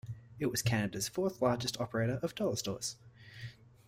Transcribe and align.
It 0.39 0.47
was 0.47 0.63
Canada's 0.63 1.07
fourth 1.07 1.43
largest 1.43 1.79
operator 1.79 2.19
of 2.23 2.33
dollar 2.33 2.55
stores. 2.55 2.97